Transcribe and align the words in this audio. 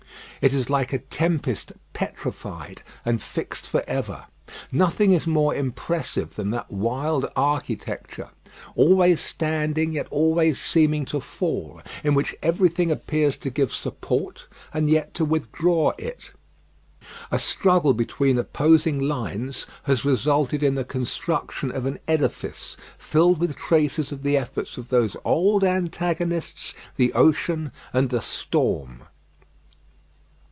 It 0.41 0.53
is 0.55 0.71
like 0.71 0.91
a 0.91 0.97
tempest 0.97 1.71
petrified 1.93 2.81
and 3.05 3.21
fixed 3.21 3.69
for 3.69 3.83
ever. 3.85 4.25
Nothing 4.71 5.11
is 5.11 5.27
more 5.27 5.53
impressive 5.53 6.33
than 6.35 6.49
that 6.49 6.71
wild 6.71 7.29
architecture; 7.35 8.29
always 8.75 9.19
standing, 9.21 9.91
yet 9.91 10.07
always 10.09 10.59
seeming 10.59 11.05
to 11.05 11.19
fall; 11.19 11.79
in 12.03 12.15
which 12.15 12.35
everything 12.41 12.89
appears 12.89 13.37
to 13.37 13.51
give 13.51 13.71
support, 13.71 14.47
and 14.73 14.89
yet 14.89 15.13
to 15.13 15.25
withdraw 15.25 15.91
it. 15.99 16.31
A 17.29 17.37
struggle 17.37 17.93
between 17.93 18.39
opposing 18.39 18.97
lines 18.97 19.67
has 19.83 20.03
resulted 20.03 20.63
in 20.63 20.73
the 20.73 20.83
construction 20.83 21.69
of 21.71 21.85
an 21.85 21.99
edifice, 22.07 22.75
filled 22.97 23.37
with 23.39 23.55
traces 23.55 24.11
of 24.11 24.23
the 24.23 24.37
efforts 24.37 24.75
of 24.79 24.89
those 24.89 25.15
old 25.23 25.63
antagonists, 25.63 26.73
the 26.95 27.13
ocean 27.13 27.71
and 27.93 28.09
the 28.09 28.23
storm. 28.23 29.03